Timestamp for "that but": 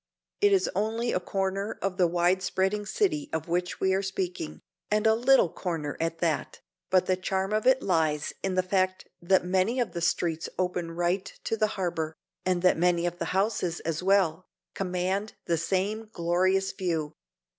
6.17-7.05